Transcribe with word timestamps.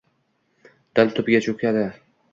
Dil 1.01 1.13
tubiga 1.19 1.43
cho’kadi. 1.49 1.85